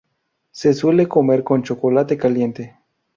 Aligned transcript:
Se 0.49 0.73
suele 0.73 1.07
comer 1.07 1.43
con 1.43 1.61
chocolate 1.61 2.17
caliente. 2.17 2.79